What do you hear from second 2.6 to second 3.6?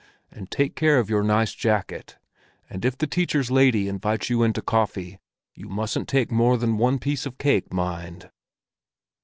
And if the teacher's